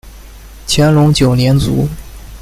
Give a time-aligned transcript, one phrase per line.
[0.67, 1.87] 乾隆九年卒。